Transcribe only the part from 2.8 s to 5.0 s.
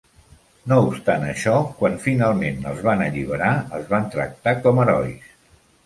van alliberar els van tractar com